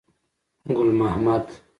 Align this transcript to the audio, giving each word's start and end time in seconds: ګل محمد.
ګل 0.75 0.89
محمد. 0.99 1.45